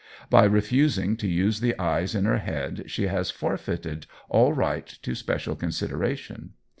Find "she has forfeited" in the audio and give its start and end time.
2.89-4.07